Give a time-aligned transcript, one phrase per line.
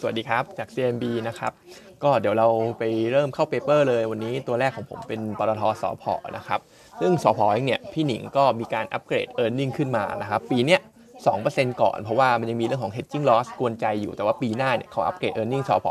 [0.00, 1.52] สวัสดีครับ จาก CMB นะครับ
[2.02, 2.48] ก็เดี๋ยวเรา
[2.78, 6.04] ไปเริ่มเข้าเปเปอร์เลยวันนี้ตัวแรกของผมเป็นปตทสพ
[6.36, 6.60] นะครับ
[7.00, 10.80] ซึ่งสพเองเนี่ย พี่หนิงก็มีการอัปเกรด e a r n i n g ขึ้นมานะครับ ปีเนี้ย
[11.26, 15.86] 2%ก่อน เพราะว่ามันยังมีเรื่องของ hedging loss กวนใจอยู่แต่ว่าปีหน้าเนี่ยเขาอัปเกรด e a r n i n g สพ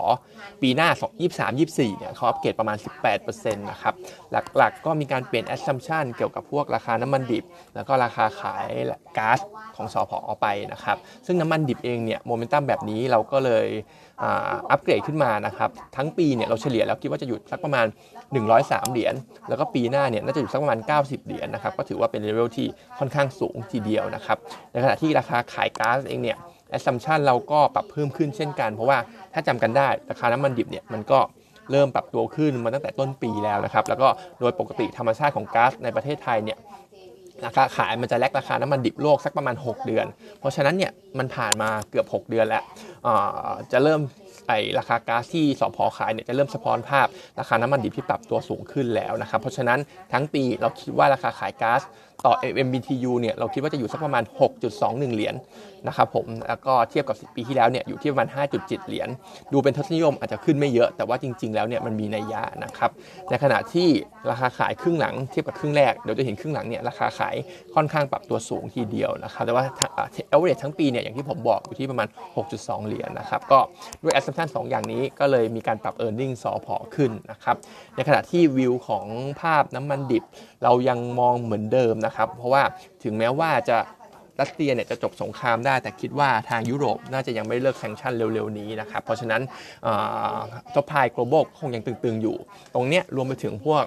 [0.62, 0.90] ปีหน้า
[1.20, 2.78] 23 24เนี่ยเขาอัปเกรดประมาณ
[3.18, 3.94] 18%นะครับ
[4.58, 7.44] หลักๆก็มีการเปลี่ยน assumption เกี่ยวกับพวกราคาน้ำมันดิบ
[7.76, 8.70] แล้วก็ราคาขาย
[9.18, 9.40] ก๊าซ
[9.76, 13.68] ของสผ.ไปนะครับ ซึ่งน้ำมันดิบเองเนี่ยโมเมนตัมแบบนี้เราก็เลย
[14.22, 17.86] อัปเกรดขึ้นมานะครับ ทั้งปีเนี่ยเราเฉลี่ยแล้วคิดว่าจะอยู่สักประมาณ
[18.40, 19.16] 103 เหรียญ
[19.50, 22.68] แล้วก็ปีหน้าเนี่ยน่าจะอยู่สักประมาณ 90 เหรียญนะครับก็ถือว่าเป็นเลเวลที่
[23.00, 24.38] ค่อนข้างสูงทีเดียวนะครับ
[24.72, 26.38] ในขณะที่ราคาขายก๊าซเองเนี่ย
[26.70, 28.98] assumption เราก็ปรับเพิ่มขึ้นเช่นกัน เพราะว่า
[29.34, 31.20] ถ้าจำกันได้ราคาน้ำมันดิบเนี่ยมันก็
[31.72, 34.08] เริ่มปรับตัวขึ้นมาตั้งแต่ต้นปีแล้วนะครับ แล้วก็
[34.40, 36.58] โดยปกติธรรมชาติของก๊าซในประเทศไทยเนี่ย
[37.46, 40.06] ราคาขายมันจะแลกราคาน้ำมันดิบโลกสักประมาณ 6 เดือน
[40.40, 42.64] เพราะฉะนั้นเนี่ยมันผ่านมาเกือบ 6 เดือนแล้ว
[43.72, 44.02] จะเริ่ม
[44.48, 47.08] ไอราคาก๊าซที่สพขายเนี่ยจะเริ่มสะท้อนภาพ
[47.40, 49.80] ราคาน้ำมันดิบที่ปรับตัวสูงขึ้นแล้วนะครับ เพราะฉะนั้น
[50.14, 51.82] ทั้งปีเราคิดว่าราคาขายก๊าซ
[52.26, 54.24] ต่อ MMBTU เนี่ยเราคิดว่าจะอยู่สักประมาณ
[54.68, 55.36] 6.21 เหรียญ
[55.88, 59.10] นะครับผมแล้วก็เทียบกับปีที่แล้วเนี่ยอยู่ที่ประมาณ 5.7 เหรียญ
[59.54, 62.92] ดูเป็นทศนิยมอาจจะขึ้นไม่เยอะ แต่ว่าจริง ๆ แล้วเนี่ยมันมีนัยยะนะครับ
[63.30, 63.88] ในขณะที่
[64.30, 67.36] ราคาขายครึ่งหลังเทียบกับครึ่งแรกเดี๋ยวจะเห็นครึ่งหลังเนี่ยราคาขาย
[67.76, 69.64] ค่อนข้างปรับตัวสูงทีเดียวนะครับแต่ว่า
[70.30, 72.08] เอเวอเรจทั้งปีเนี่ยอย่างที่ผมบอกอยู่ที่ประมาณ
[72.48, 73.60] 6.2 เหรียญนะครับก็
[74.04, 77.56] ด้วย assumption 2อย่างนี้ก็เลยมีการปรับ e a r n i n g สอพอขึ้นนะครับ
[77.96, 79.06] ในขณะที่วิวของ
[79.42, 80.24] ภาพน้ำมันดิบ
[80.64, 82.64] เรายังมองเหมือนเดิมนะครับ เพราะว่า
[83.04, 83.78] ถึงแม้ว่าจะ
[84.42, 89.42] รัสเซียเนี่ยจะจบสงครามได้ แต่คิดว่าทางยุโรปน่าจะยังไม่เลิก sanction เร็วๆนี้นะครับ เพราะฉะนั้น
[90.74, 92.38] ตัว supply global คงยังตึงๆอยู่
[92.74, 93.84] ตรงเนี้ยรวมไปถึงพวก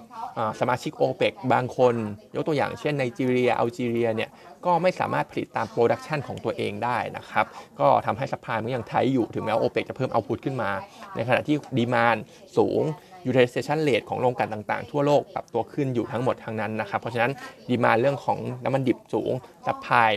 [0.60, 1.94] สมาชิกโอเปกบางคน
[2.34, 4.30] ยกตัวอย่างเช่นไนจีเรียอัลจีเรียเนี่ย
[4.66, 7.46] ก็ไม่สามารถผลิตตาม production ของตัวเองได้นะครับ
[7.80, 10.70] ก็ทำให้ supply มันยัง tight อยู่ถึงแม้ว่าโอเปกจะเพิ่ม output ขึ้นมา
[11.14, 12.16] ในขณะที่ demand
[12.56, 12.82] สูง
[13.28, 17.32] utilization rate ของโรงกลั่นต่างๆ ทั่วโลกปรับตัวขึ้นอยู่ทั้งหมดทั้งนั้นนะครับ เพราะฉะนั้น
[17.68, 19.32] demand เรื่องของน้ำมันดิบสูง
[19.66, 20.10] supply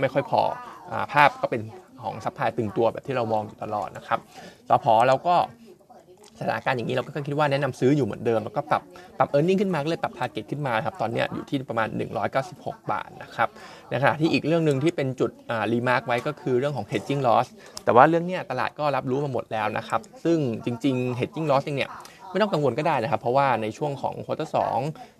[0.00, 0.42] ไม่ค่อยพอ
[0.92, 1.62] ภาพก็เป็น
[2.02, 4.20] ของ supply ตึงตัวแบบที่เรามองอยู่ตลอดนะครับ
[4.68, 5.36] ต่อพอเราก็
[6.38, 8.82] สถานการณ์อย่างนี้เราก็คิดว่าแนะนำซื้ออยู่เหมือนเดิม แล้วก็ปรับ
[9.18, 11.88] ปรับ earning ขึ้นมาก็เลยปรับ target ขึ้นมาครับตอนนี้อยู่ที่ประมาณ
[12.38, 13.48] 196 บาทนะครับ
[13.90, 15.30] ในขณะที่อีกเรื่องหนึ่งที่เป็นจุด
[15.72, 17.46] remark ไว้ก็คือเรื่องของ hedging loss
[17.84, 21.90] แต่ว่าเรื่องนี้ตลาดก็รับรู้มาหมดแล้วนะครับซึ่งจริงๆ hedging loss เนี่ย
[22.30, 24.56] ไม่ต้องกังวลก็ได้นะครับ เพราะว่าในช่วงของควอเตอร์ส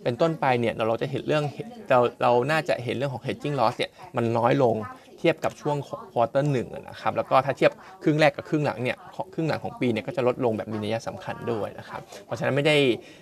[0.03, 1.45] เป็นต้นไปเนี่ยเราจะเห็นเรื่อง
[1.91, 4.77] เราเราน่าจะเห็นเรื่องของ hedging loss เนี่ยมันน้อยลง
[5.23, 5.77] เทียบกับช่วง
[6.13, 7.73] quarter หนึ่งนะครับแล้วก็ถ้าเทียบ
[8.03, 8.97] ครึ่งแรกกับครึ่งหลังเนี่ย
[9.35, 12.77] ครึ่งหลังของปีเนี่ยก็จะลดลงแบบมีนัยสำคัญด้วยนะครับเพราะฉะนั้นไม่ได้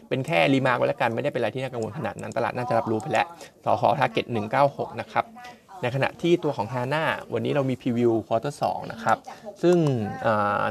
[0.09, 3.27] เป็นแค่ remark ไว้แล้วกันไม่ได้เป็นอะไรที่น่ากังวลขนาดนั้นตลาดน่าจะรับรู้ไปแล้ว
[3.65, 3.83] สผ.
[3.87, 4.27] target
[4.63, 5.25] 196นะครับ
[5.83, 9.19] ในขณะที่ตัวของฮาน่าวันนี้เรามี preview quarter สองนะครับ
[9.63, 9.77] ซึ่ง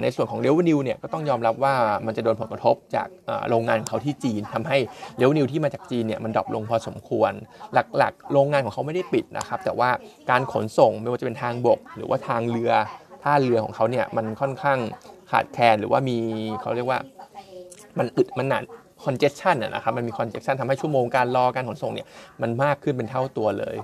[0.02, 1.74] ในส่วนของ revenue เนี่ยก็ต้องยอมรับว่า
[2.06, 3.08] มันจะโดนผลกระทบจาก
[3.50, 4.78] โรงงานของเขาที่จีนทำให้
[5.18, 7.32] revenue ที่มาจากจีนเนี่ยมัน drop ลงพอสมควร
[7.74, 9.90] หลักๆ โรงงานของเขาไม่ได้ปิดนะครับ แต่ว่า
[10.30, 12.72] การขนส่งไม่ว่าจะเป็นทางบก หรือว่าทางเรือ
[13.24, 14.80] ท่าเรือของเขาเนี่ยมันค่อนข้าง
[15.32, 16.18] ขาดแคลนหรือว่ามี
[16.62, 17.00] เขาเรียกว่า
[18.00, 18.60] มันอึดมันหนา
[19.06, 22.08] congestion นะครับมันมี congestion ทำให้ชั่วโมงการรอการขนส่งเนี่ย
[22.42, 23.76] มันมากขึ้นเป็นเท่าตัวเลย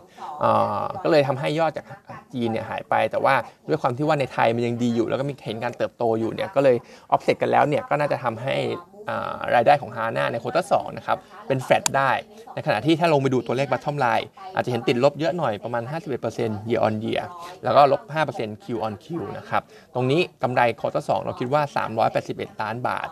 [1.03, 1.85] ก็เลยทำให้ยอดจาก
[2.33, 3.35] จีนเนี่ยหายไป แต่ว่า
[3.67, 6.75] ด้วยความที่ว่าในไทยมันยังดีอยู่ แล้วก็มีเห็นการเติบโตอยู่เนี่ยก็เลย
[7.11, 8.53] ออฟเซ็ตกันแล้วเนี่ยก็น่าจะทำให้
[9.55, 11.17] รายได้ของฮาน่าใน quarter สองนะครับ
[11.47, 12.11] เป็นแฟลตได้
[12.53, 15.83] ในขณะที่ถ้าลงไปดูตัวเลข bottom line อาจจะเห็นติดลบเยอะหน่อยประมาณ
[16.25, 17.23] 51% year on year
[17.63, 18.01] แล้วก็ลบ
[18.33, 19.61] 5% Q on Q นะครับ
[19.93, 21.61] ตรงนี้กำไร quarter สองเราคิดว่า
[22.11, 23.07] 381 ล้านบาท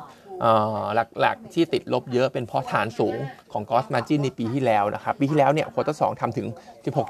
[1.20, 3.18] หลักๆที่ติดลบเยอะเป็นเพราะฐานสูง
[3.54, 6.48] ของ gross margin ในปีที่แล้วนะครับปีที่แล้วเนี่ยควอเตอร์สทำถึง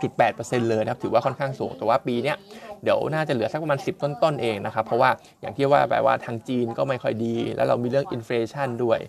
[0.04, 2.38] 16.8%เลยนะครับถือว่าค่อนข้างสูง แต่ว่าปีเนี้ย
[2.84, 5.10] เดี๋ยวน่าจะเหลือสักประมาณ 10 ต้นๆเองนะครับเพราะว่า
[5.42, 9.00] อย่างที่ว่าแปลว่าทางจีนก็ไม่ค่อยดี แล้วเรามีเรื่อง inflation ด้วย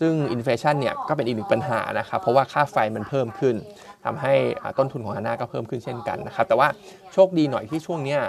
[0.00, 3.56] ซึ่ง inflation เนี่ยก็เป็นอีกหนึ่งปัญหานะครับเพราะว่าค่าไฟมันเพิ่มขึ้น
[4.04, 4.34] ทำให้
[4.78, 6.68] ต้นทุนของฮาน่าก็เพิ่มขึ้นเช่นกันนะครับแต่ว่า
[7.12, 8.20] โชคดีหน่อยที่ช่วงเนี้ย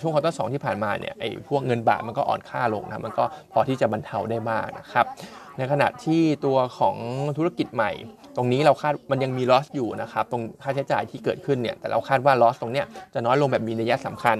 [0.00, 5.06] ช่วง quarter สองที่ผ่านมาเนี่ยไอ้พวกเงินบาทมันก็อ่อนค่าลงนะมันก็พอที่จะบรรเทาได้มากนะครับ
[5.58, 6.96] ในขณะที่ตัวของ
[7.36, 7.92] ธุรกิจใหม่
[8.36, 14.36] ตรงนี้เราคาดมันยังมี loss อยู่นะครับตรงค่าใช้จ่ายที่เกิดขึ้นเนี่ยแต่เราคาดว่า loss ตรงเนี้ยจะน้อยลงแบบมีนัยสำคัญ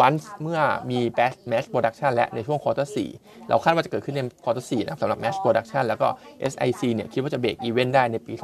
[0.00, 0.12] วัน
[0.42, 0.60] เมื่อ
[0.90, 2.96] มี best mass production และในช่วงควอเตอร์ส
[3.48, 6.06] เราคาดว่าจะเกิดขึ้นในควอเตอร์สนะสำหรับ mass production แล้วก็
[6.52, 8.34] SIC เนี่ยคิดว่าจะเบรกอีเวนต์ได้ในปี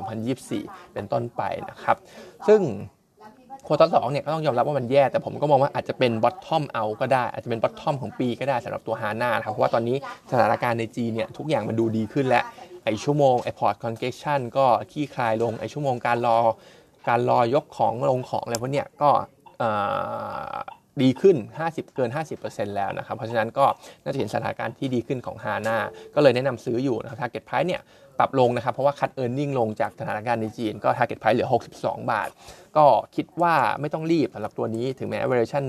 [0.42, 1.96] 2024 เป็นต้นไปนะครับ
[2.48, 2.60] ซึ่ง
[3.68, 9.96] ควอเตอร์สองเนี่ยก็ต้องยอมรับว่ามันแย่แต่ผมก็มองว่าอาจจะเป็นบอททอมเอาก็ได้ อาจจะเป็นบอททอมของปีก็ได้สำหรับตัวฮาน่าครับเพราะว่าตอนนี้
[10.30, 12.44] สถานการณ์ในจีนเนี่ยทุกอย่างมันดูดีขึ้นแล้ว
[12.84, 16.38] ไอชั่วโมงไอพอร์ตคอนเกชันก็ขี้คลายลงไอชั่วโมงการรอ
[17.08, 19.10] การรอยกของลงของอะไรพวกเนี้ยก็
[21.02, 21.36] ดีขึ้น
[21.66, 22.10] 50 เกิน
[22.42, 23.64] 50%แล้วนะครับ เพราะฉะนั้นก็
[24.02, 25.76] น่าจะเห็นสถานการณ์ที่ดีขึ้นของฮาน่า
[26.14, 27.82] ก็เลยแนะนำซื้ออยู่นะครับ target price เนี่ย
[28.18, 31.48] ปรับลงนะครับ เพราะว่าคัด e a r n i n g ลงจากสถานการณ์ในจีน ก็ target price เหลือ
[31.80, 32.28] 62 บาท
[32.76, 32.84] ก็
[33.16, 35.64] คิดว่าไม่ต้องรีบสำหรับตัวนี้ถึงแม้ valuation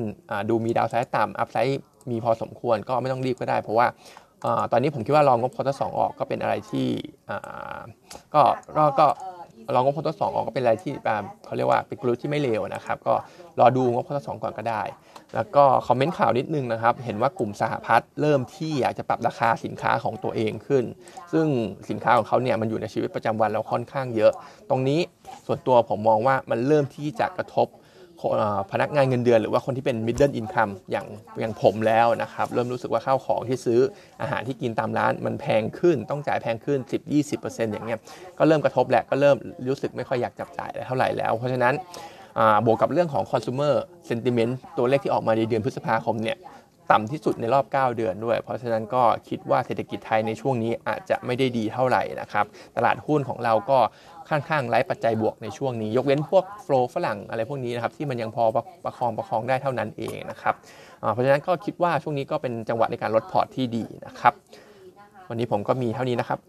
[0.49, 1.75] ดูมีดาวไซด์ต่ำ up side
[2.11, 3.87] มีพอสมควรก็ไม่ต้องรีบก็ได้ เพราะว่า
[4.71, 6.87] ตอนนี้ผมคิดว่าลองงบ quarter สองออกก็เป็นอะไรที่
[8.33, 8.41] ก็
[8.77, 9.07] ก็ก็
[9.75, 10.93] ลองงบ quarter สองออกก็เป็นอะไรที่
[11.45, 13.13] เขาเรียกว่าเป็นกลุ่มที่ไม่เลวนะครับ ก็
[13.59, 14.81] รอดูงบ quarter สองก่อนก็ได้
[15.35, 20.83] แล้วก็ comment ข่าวนิดนึงนะครับ เห็นว่ากลุ่มสหพัฒน์เริ่มที่อยากจะปรับราคาสินค้าของตัวเองขึ้น
[21.33, 21.47] ซึ่ง
[21.89, 24.31] สินค้าของเขาเนี่ยมันอยู่ในชีวิตประจำวันเราค่อนข้างเยอะ
[24.69, 24.99] ตรงนี้
[25.45, 27.67] ส่วนตัวผมมองว่ามันเริ่มที่จะกระทบ
[28.71, 31.07] พนักงานเงินเดือนหรือว่าคนที่เป็น middle income อย่าง
[31.39, 33.79] อย่างผมแล้วนะครับ เริ่มรู้สึกว่าข้าวของที่ซื้อ
[34.21, 36.79] อาหารที่กินตามร้านมันแพงขึ้น ต้องจ่ายแพงขึ้น
[37.25, 37.99] 10-20%อย่างเงี้ย
[38.37, 39.37] ก็เริ่มกระทบแหละก็เริ่ม
[39.69, 41.73] รู้สึกไม่ค่อยอยากจับจ่ายเท่าไหร่แล้ว เพราะฉะนั้น
[42.65, 43.73] บวกกับเรื่องของ consumer
[44.09, 46.37] sentiment ตัวเลขที่ออกมาในเดือนพฤษภาคมเนี่ย
[46.91, 52.45] ต่ำที่สุดในรอบ 9 เดือนด้วย เพราะฉะนั้นก็คิดว่าเศรษฐกิจไทยในช่วงนี้อาจจะไม่ได้ดีเท่าไหร่นะครับ
[52.77, 53.79] ตลาดหุ้นของเราก็
[54.29, 58.43] ค่อนข้างไร้ปัจจัยบวกในช่วงนี้ ยกเว้นพวกโฟล์ฝรั่งอะไรพวกนี้นะครับที่มันยังพอ
[58.85, 60.55] ประคองประคองได้เท่านั้นเองนะครับ
[61.13, 64.33] เพราะฉะนั้นก็คิดว่าช่วงนี้ก็เป็นจังหวะในการลดพอร์ตที่ดีนะครับ
[65.29, 66.39] วันนี้ผมก็มีเท่านี้นะครับ